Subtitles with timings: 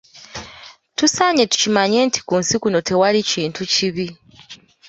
[0.97, 4.07] Tusaanye tukimanye nti ku nsi kuno tewali kintu kibi.